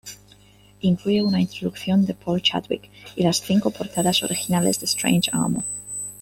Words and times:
Incluye 0.79 1.21
una 1.21 1.41
introducción 1.41 2.07
de 2.07 2.15
Paul 2.15 2.41
Chadwick 2.41 2.89
y 3.15 3.21
las 3.21 3.37
cinco 3.39 3.69
portadas 3.69 4.23
originales 4.23 4.79
de 4.79 4.85
Strange 4.87 5.29
Armor. 5.31 5.63